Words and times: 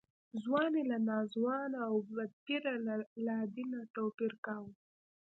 ځوان 0.43 0.71
یې 0.79 0.83
له 0.91 0.97
ناځوانه 1.09 1.79
او 1.87 1.95
بدپیره 2.15 2.73
له 2.87 2.95
لادینه 3.25 3.79
توپیر 3.95 4.33
کاوه. 4.45 4.71